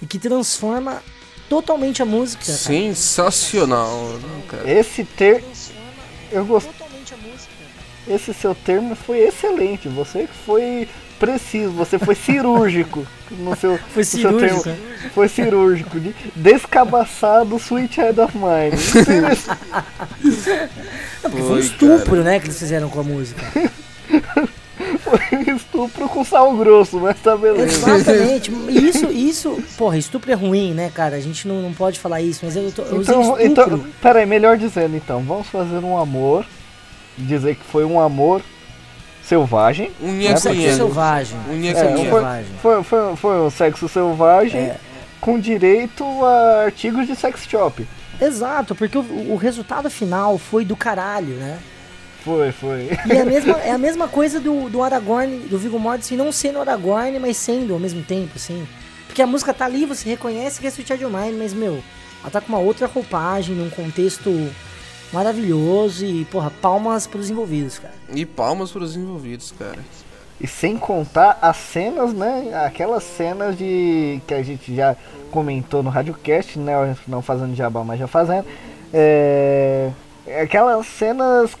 [0.00, 1.02] e que transforma
[1.48, 2.46] totalmente a música.
[2.46, 2.56] cara.
[2.56, 4.70] Sensacional, né, cara.
[4.70, 5.44] Esse ter.
[6.32, 6.68] Eu gost...
[8.08, 9.88] Esse seu termo foi excelente.
[9.88, 14.78] Você foi preciso, você foi cirúrgico no seu, Foi no seu cirúrgico, termo.
[15.14, 16.00] Foi cirúrgico.
[16.00, 18.76] De descabaçado Sweet Head of Mine.
[21.22, 23.42] Não, foi um estupro, né, que eles fizeram com a música.
[25.04, 27.92] Foi um estupro com sal grosso, mas tá beleza.
[27.92, 28.50] Exatamente.
[28.70, 31.16] Isso, isso, porra, estupro é ruim, né, cara?
[31.16, 34.56] A gente não, não pode falar isso, mas eu, tô, eu Então, então, peraí, melhor
[34.56, 36.44] dizendo então, vamos fazer um amor,
[37.16, 38.42] dizer que foi um amor
[39.26, 39.90] selvagem.
[40.02, 41.38] Unha É, porque selvagem.
[41.50, 42.46] Unha É, foi, selvagem.
[42.60, 44.76] foi, foi, foi um sexo selvagem É.
[45.20, 47.86] com direito a artigos de sex shop.
[48.20, 51.58] Exato, porque o, o resultado final foi do caralho, né?
[52.24, 52.90] Foi, foi.
[53.06, 56.30] E é a mesma, é a mesma coisa do, do Aragorn, do Viggo Mortensen não
[56.32, 58.66] sendo Aragorn, mas sendo ao mesmo tempo, assim.
[59.06, 61.82] Porque a música tá ali, você reconhece que é Sweet Child Mine, mas, meu,
[62.22, 64.30] ela tá com uma outra roupagem, num contexto
[65.14, 67.94] maravilhoso e, porra, palmas pros envolvidos, cara.
[68.12, 69.78] E palmas pros envolvidos, cara.
[70.40, 72.50] E sem contar as cenas, né?
[72.66, 74.96] Aquelas cenas de que a gente já
[75.30, 76.96] comentou no Radiocast, né?
[77.06, 78.44] Não fazendo jabá, mas já fazendo.
[78.92, 79.90] É,
[80.42, 81.52] aquelas cenas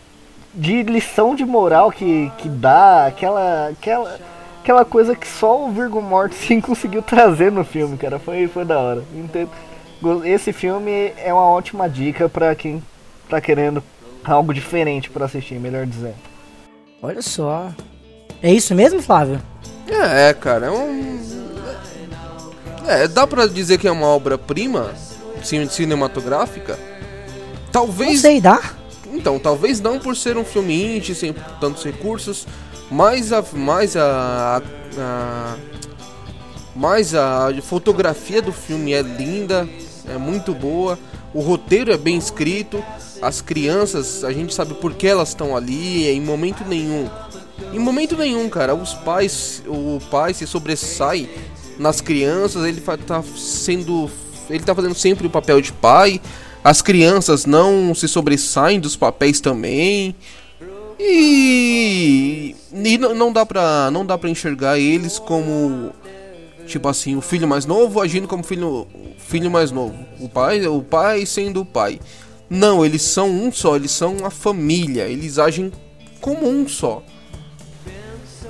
[0.52, 4.18] de lição de moral que, que dá, aquela, aquela,
[4.60, 8.18] aquela coisa que só o Virgo Mortensen conseguiu trazer no filme, cara.
[8.18, 9.04] Foi, foi da hora.
[9.14, 9.50] Entendo.
[10.24, 12.82] Esse filme é uma ótima dica pra quem
[13.34, 13.82] tá querendo
[14.24, 16.14] algo diferente pra assistir, melhor dizendo.
[17.02, 17.70] Olha só.
[18.42, 19.40] É isso mesmo, Flávio?
[19.88, 21.22] É, cara, é um.
[22.86, 24.92] É, dá pra dizer que é uma obra-prima
[25.42, 26.78] cin- cinematográfica?
[26.78, 28.20] Não Talvez.
[28.20, 28.60] sei, dá?
[29.12, 32.46] Então, talvez não por ser um filme indie, sem tantos recursos,
[32.90, 34.62] mas a, mais a,
[34.98, 35.56] a-
[36.74, 39.68] mas a fotografia do filme é linda,
[40.08, 40.98] é muito boa,
[41.32, 42.82] o roteiro é bem escrito,
[43.22, 47.08] as crianças, a gente sabe por que elas estão ali, em momento nenhum.
[47.72, 51.28] Em momento nenhum, cara, os pais, o pai se sobressai
[51.78, 54.10] nas crianças, ele tá sendo,
[54.48, 56.20] ele tá fazendo sempre o papel de pai.
[56.62, 60.14] As crianças não se sobressaem dos papéis também.
[60.98, 65.92] E, e não, não dá pra não dá para enxergar eles como
[66.66, 68.86] tipo assim, o filho mais novo agindo como filho
[69.18, 69.94] filho mais novo.
[70.20, 72.00] O pai, o pai sendo o pai.
[72.54, 75.72] Não, eles são um só, eles são uma família, eles agem
[76.20, 77.02] como um só.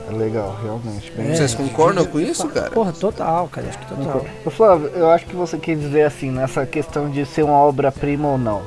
[0.07, 1.11] É legal, realmente.
[1.13, 1.35] Bem É.
[1.35, 2.71] Vocês concordam com isso, cara?
[2.71, 4.27] Porra, total, cara, acho que total.
[4.45, 8.29] Ô, Flávio, eu acho que você quer dizer assim, nessa questão de ser uma obra-prima
[8.29, 8.63] ou não.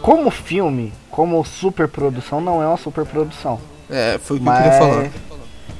[0.00, 3.58] Como filme, como superprodução, não é uma superprodução.
[3.90, 5.10] É, foi o que eu queria falar.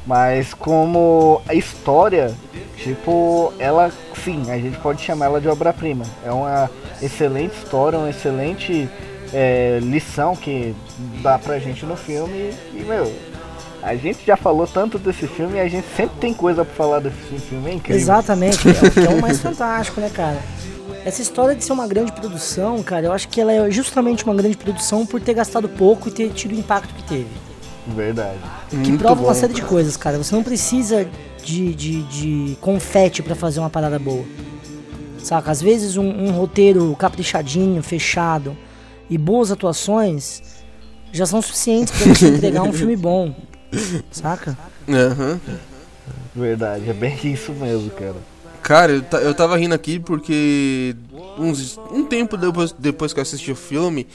[0.06, 2.32] Mas, como a história,
[2.76, 3.90] tipo, ela
[4.22, 6.04] sim, a gente pode chamar ela de obra-prima.
[6.24, 6.70] É uma
[7.02, 8.88] excelente história, uma excelente
[9.32, 10.74] é, lição que
[11.22, 12.52] dá pra gente no filme.
[12.72, 13.12] E, meu,
[13.82, 17.00] a gente já falou tanto desse filme e a gente sempre tem coisa pra falar
[17.00, 18.00] desse filme, é incrível.
[18.00, 20.38] Exatamente, é o que é o mais fantástico, né, cara?
[21.04, 24.34] Essa história de ser uma grande produção, cara, eu acho que ela é justamente uma
[24.34, 27.45] grande produção por ter gastado pouco e ter tido o impacto que teve.
[27.94, 28.38] Verdade.
[28.70, 29.38] Que Muito prova uma bom.
[29.38, 30.18] série de coisas, cara.
[30.18, 31.08] Você não precisa
[31.44, 34.24] de, de, de confete pra fazer uma parada boa.
[35.18, 35.50] Saca?
[35.50, 38.56] Às vezes um, um roteiro caprichadinho, fechado
[39.08, 40.42] e boas atuações
[41.12, 43.34] já são suficientes pra você entregar um filme bom.
[44.10, 44.56] Saca?
[44.88, 45.40] Aham.
[46.34, 48.16] Verdade, é bem isso mesmo, cara.
[48.62, 50.94] Cara, eu, eu tava rindo aqui porque
[51.38, 54.06] uns, um tempo depois, depois que eu assisti o filme,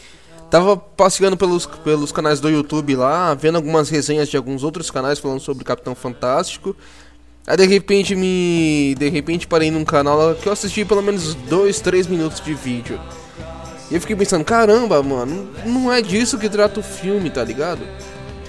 [0.52, 5.18] tava passeando pelos, pelos canais do YouTube lá, vendo algumas resenhas de alguns outros canais
[5.18, 6.76] falando sobre Capitão Fantástico.
[7.48, 8.94] Aí de repente me.
[9.00, 13.00] De repente parei num canal que eu assisti pelo menos 2, 3 minutos de vídeo.
[13.90, 17.82] E eu fiquei pensando, caramba, mano, não é disso que trata o filme, tá ligado?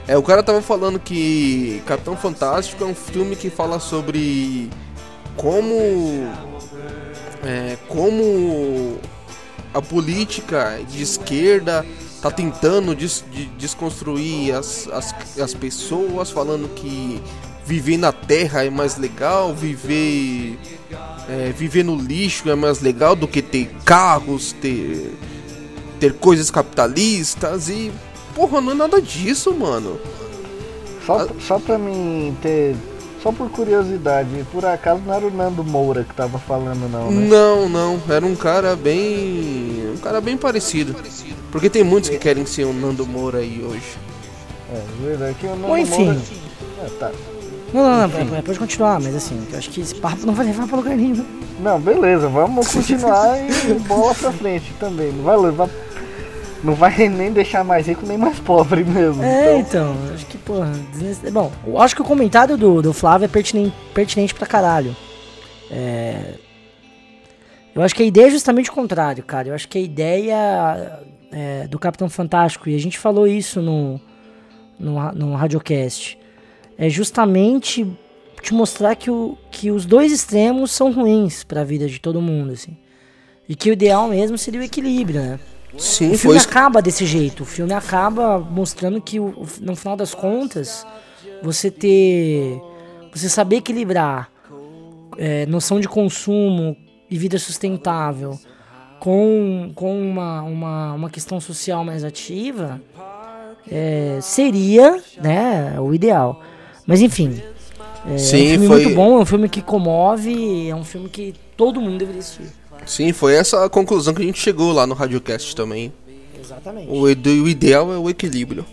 [0.06, 4.68] É, o cara tava falando que Capitão Fantástico é um filme que fala sobre
[5.36, 6.28] como
[7.44, 8.98] é, como
[9.74, 11.84] a política de esquerda
[12.20, 17.20] tá tentando des- de- desconstruir as, as, as pessoas, falando que
[17.64, 20.58] viver na terra é mais legal, viver
[21.28, 25.12] é, viver no lixo é mais legal do que ter carros, ter
[25.98, 27.92] ter coisas capitalistas e
[28.34, 30.00] porra, não é nada disso, mano.
[31.06, 32.74] Só, só pra mim ter.
[33.22, 37.28] Só por curiosidade, por acaso não era o Nando Moura que tava falando, não, né?
[37.28, 39.92] Não, não, era um cara bem.
[39.94, 40.96] um cara bem parecido.
[41.52, 43.96] Porque tem muitos que querem ser o Nando Moura aí hoje.
[44.72, 45.34] É, verdade.
[45.38, 46.04] Que o Nando Ou enfim.
[46.06, 46.20] Moura.
[46.82, 47.12] É, tá.
[47.72, 50.46] Não, não, não, é, pode continuar, mas assim, eu acho que esse papo não vai
[50.46, 51.24] levar pra lugar nenhum.
[51.60, 55.12] Não, beleza, vamos continuar e bola pra frente também.
[55.12, 55.70] Não vai levar.
[56.62, 59.22] Não vai nem deixar mais rico nem mais pobre mesmo.
[59.22, 60.72] É, Então, então, acho que, porra,
[61.32, 64.94] bom, eu acho que o comentário do, do Flávio é pertinente, pertinente pra caralho.
[65.70, 66.34] É,
[67.74, 69.48] eu acho que a ideia é justamente o contrário, cara.
[69.48, 71.00] Eu acho que a ideia
[71.32, 74.00] é, do Capitão Fantástico, e a gente falou isso no,
[74.78, 76.18] no, no Radiocast,
[76.78, 77.86] é justamente
[78.42, 82.52] te mostrar que, o, que os dois extremos são ruins pra vida de todo mundo,
[82.52, 82.76] assim.
[83.48, 85.40] E que o ideal mesmo seria o equilíbrio, né?
[85.78, 86.48] Sim, O foi filme isso.
[86.48, 87.42] acaba desse jeito.
[87.42, 90.86] O filme acaba mostrando que, no final das contas,
[91.42, 92.60] você ter.
[93.12, 94.30] Você saber equilibrar
[95.18, 96.76] é, noção de consumo
[97.10, 98.38] e vida sustentável
[98.98, 102.80] com, com uma, uma, uma questão social mais ativa
[103.70, 106.40] é, seria né, o ideal.
[106.86, 107.42] Mas enfim.
[108.06, 110.84] É, é Sim, um filme foi- muito bom, é um filme que comove, é um
[110.84, 112.46] filme que todo mundo deveria assistir.
[112.86, 115.92] Sim, foi essa a conclusão que a gente chegou lá no Radiocast também.
[116.38, 116.90] Exatamente.
[116.90, 118.66] O, o ideal é o equilíbrio.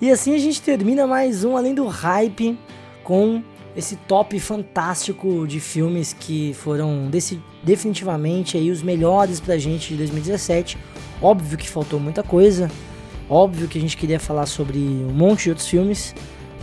[0.00, 2.58] E assim a gente termina mais um Além do Hype
[3.04, 3.42] com
[3.76, 9.96] esse top fantástico de filmes que foram desse- definitivamente aí os melhores pra gente de
[9.96, 10.76] 2017.
[11.22, 12.70] Óbvio que faltou muita coisa,
[13.28, 16.14] óbvio que a gente queria falar sobre um monte de outros filmes,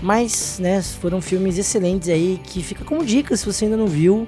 [0.02, 4.28] mas né, foram filmes excelentes aí que fica como dica se você ainda não viu,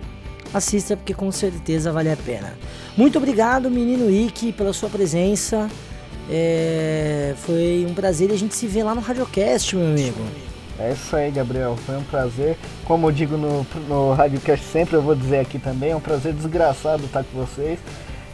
[0.54, 2.58] assista porque com certeza vale a pena.
[2.96, 5.70] Muito obrigado, menino Ike, pela sua presença.
[6.32, 10.20] É, foi um prazer e a gente se vê lá no Radiocast, meu amigo.
[10.80, 11.76] É isso aí, Gabriel.
[11.86, 12.58] Foi um prazer.
[12.86, 15.92] Como eu digo no, no Radiocast sempre, eu vou dizer aqui também.
[15.92, 17.80] É um prazer desgraçado estar com vocês.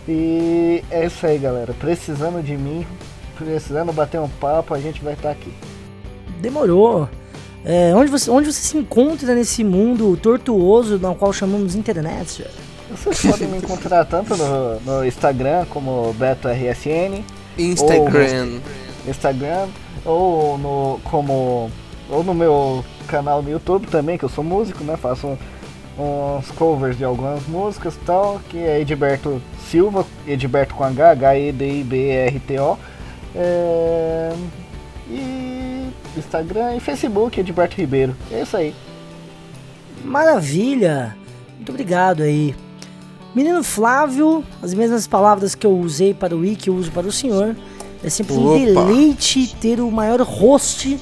[0.07, 1.73] E é isso aí, galera.
[1.73, 2.85] Precisando de mim,
[3.35, 5.51] precisando bater um papo, a gente vai estar aqui.
[6.39, 7.09] Demorou.
[7.63, 12.45] É, onde, você, onde você se encontra nesse mundo tortuoso no qual chamamos de internet?
[12.91, 17.23] Vocês podem me encontrar tanto no, no Instagram como BetoRSN,
[17.57, 18.59] Instagram.
[19.07, 19.67] Instagram,
[20.05, 21.71] ou no como
[22.09, 24.97] ou no meu canal no YouTube também, que eu sou músico, né?
[24.97, 25.37] Faço
[25.97, 32.77] uns covers de algumas músicas e tal, que é Edberto Silva, Edberto com H, H-E-D-I-B-R-T-O.
[33.35, 34.33] É,
[35.09, 38.15] E Instagram e Facebook, Edberto Ribeiro.
[38.31, 38.73] É isso aí.
[40.03, 41.15] Maravilha!
[41.55, 42.55] Muito obrigado aí.
[43.33, 47.11] Menino Flávio, as mesmas palavras que eu usei para o Wiki, eu uso para o
[47.11, 47.55] senhor.
[48.03, 48.85] É sempre um Opa.
[48.85, 50.97] deleite ter o maior host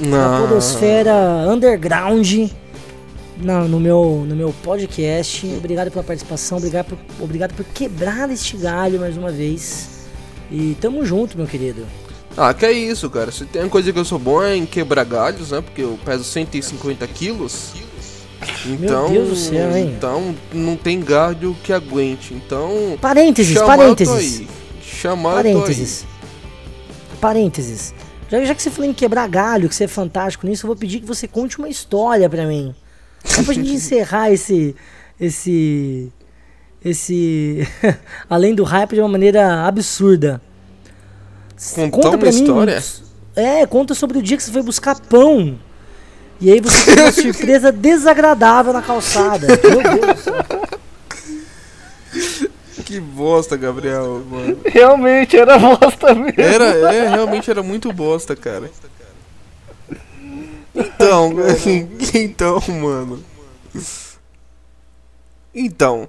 [0.00, 0.40] Não.
[0.48, 1.12] podosfera
[1.48, 2.48] underground
[3.36, 5.46] na- no, meu, no meu podcast.
[5.56, 9.88] Obrigado pela participação, obrigado por, obrigado por quebrar este galho mais uma vez.
[10.50, 11.86] E tamo junto, meu querido.
[12.36, 13.30] Ah, que é isso, cara.
[13.30, 15.60] Se tem uma coisa que eu sou bom é em quebrar galhos, né?
[15.60, 17.72] Porque eu peso 150 quilos.
[18.66, 19.92] Então, Deus do céu, hein?
[19.96, 22.32] então não tem galho que aguente.
[22.32, 24.42] Então, Parênteses, chamar parênteses.
[24.82, 25.34] Chamar.
[25.34, 26.06] Parênteses.
[27.20, 27.94] Parênteses.
[28.30, 30.76] Já, já que você falou em quebrar galho, que você é fantástico nisso, eu vou
[30.76, 32.74] pedir que você conte uma história pra mim.
[33.24, 34.76] Só pra gente encerrar esse.
[35.20, 36.12] Esse.
[36.84, 37.66] Esse.
[38.30, 40.40] Além do hype de uma maneira absurda.
[41.90, 42.82] Contar uma história?
[43.34, 45.58] É, conta sobre o dia que você foi buscar pão.
[46.40, 49.46] E aí você teve uma surpresa desagradável na calçada.
[49.46, 50.24] Meu Deus.
[52.90, 54.58] Que bosta, Gabriel, mano.
[54.66, 56.34] Realmente era bosta mesmo.
[56.36, 58.68] Era, é, realmente era muito bosta, cara.
[60.74, 61.32] Então,
[62.12, 63.22] então, mano.
[65.54, 66.08] Então.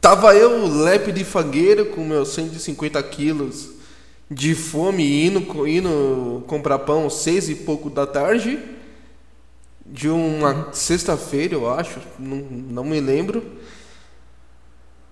[0.00, 3.70] Tava eu, lepe de fagueiro, com meus 150 quilos
[4.28, 8.58] de fome, indo, indo comprar pão seis e pouco da tarde.
[9.86, 12.00] De uma sexta-feira, eu acho.
[12.18, 13.58] Não, não me lembro.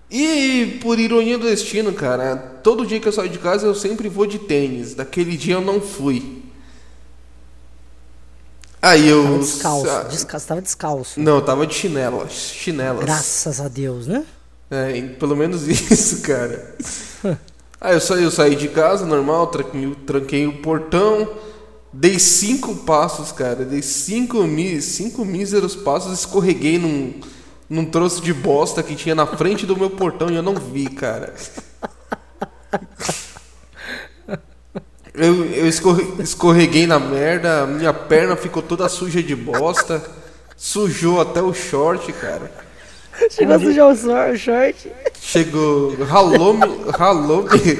[0.09, 4.07] E por ironia do destino, cara, todo dia que eu saio de casa eu sempre
[4.07, 4.93] vou de tênis.
[4.95, 6.43] Daquele dia eu não fui.
[8.81, 9.23] Aí eu.
[9.23, 9.85] Tava descalço.
[9.85, 11.19] sa- Desca você tava descalço.
[11.19, 12.31] Não, tava de chinelas.
[12.31, 13.03] Chinelas.
[13.03, 14.23] Graças a Deus, né?
[14.69, 16.75] É, pelo menos isso, cara.
[17.79, 21.29] Aí eu saí, eu saí de casa, normal, tranquei, tranquei o portão,
[21.93, 23.63] dei cinco passos, cara.
[23.65, 24.39] Dei cinco,
[24.81, 27.19] cinco míseros passos, escorreguei num,
[27.69, 30.89] num troço de bosta que tinha na frente do meu portão e eu não vi,
[30.89, 31.33] cara.
[35.13, 40.01] Eu, eu escorre- escorreguei na merda, minha perna ficou toda suja de bosta.
[40.55, 42.51] Sujou até o short, cara.
[43.31, 43.87] Chegou a sujar
[44.31, 44.91] o short.
[45.19, 45.95] Chegou.
[46.03, 47.79] Ralou, me- ralou, me-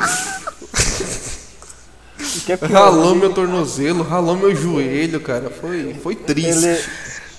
[2.20, 5.50] O que é ralou meu tornozelo, ralou meu joelho, cara.
[5.50, 6.66] Foi, foi triste.
[6.66, 6.84] Ele,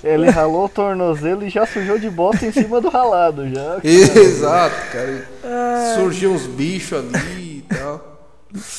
[0.03, 3.79] ele ralou o tornozelo e já sujou de bosta em cima do ralado já.
[3.83, 5.27] Exato, cara.
[5.95, 8.09] Surgiu uns bichos ali e tal.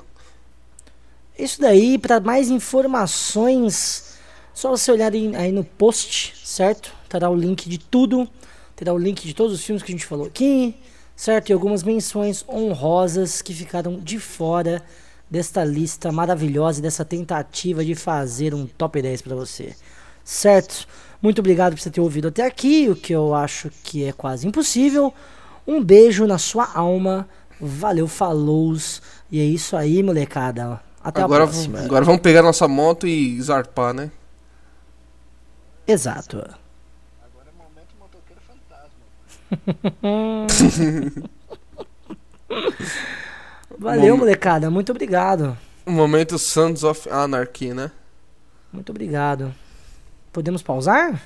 [1.39, 4.17] Isso daí, para mais informações,
[4.53, 6.93] só você olhar aí, no post, certo?
[7.07, 8.27] Terá o link de tudo,
[8.75, 10.75] terá o link de todos os filmes que a gente falou aqui,
[11.15, 11.51] certo?
[11.51, 14.83] E algumas menções honrosas que ficaram de fora
[15.29, 19.73] desta lista maravilhosa e dessa tentativa de fazer um top 10 para você,
[20.21, 20.85] certo?
[21.21, 24.45] Muito obrigado por você ter ouvido até aqui, o que eu acho que é quase
[24.45, 25.13] impossível.
[25.67, 27.27] Um beijo na sua alma,
[27.59, 28.75] valeu, falou,
[29.29, 30.79] e é isso aí, molecada.
[31.03, 31.79] Até agora, a próxima.
[31.81, 34.11] agora vamos pegar nossa moto e zarpar, né?
[35.85, 36.37] Exato.
[36.37, 39.05] Agora é momento motoqueiro fantasma.
[43.79, 44.69] Valeu, Bom- molecada.
[44.69, 45.57] Muito obrigado.
[45.85, 47.91] O momento Sons of Anarchy, né?
[48.73, 49.53] Muito obrigado.
[50.33, 51.21] Podemos pausar?